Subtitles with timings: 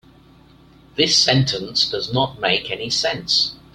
[0.95, 3.53] This sentence does not make any sense.